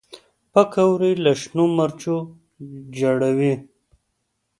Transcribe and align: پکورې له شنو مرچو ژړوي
پکورې 0.53 1.11
له 1.23 1.31
شنو 1.41 1.65
مرچو 1.77 2.15
ژړوي 2.97 3.53